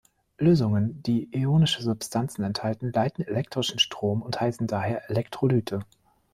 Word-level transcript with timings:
Lösungen, 0.39 1.03
die 1.03 1.29
ionische 1.31 1.83
Substanzen 1.83 2.43
enthalten, 2.43 2.91
leiten 2.91 3.23
elektrischen 3.23 3.77
Strom 3.77 4.23
und 4.23 4.41
heißen 4.41 4.65
daher 4.65 5.07
Elektrolyte. 5.11 5.81